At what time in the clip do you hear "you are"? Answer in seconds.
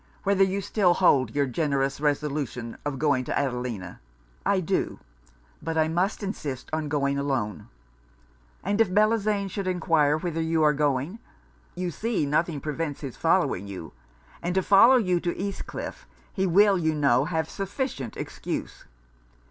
10.41-10.73